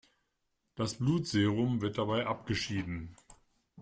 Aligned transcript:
Das 0.73 0.95
Blutserum 0.95 1.81
wird 1.81 1.99
dabei 1.99 2.25
abgeschieden. 2.25 3.15